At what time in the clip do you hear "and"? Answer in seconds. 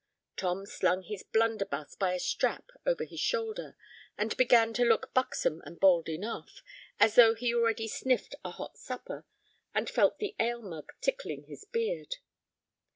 4.17-4.35, 5.63-5.79, 9.75-9.87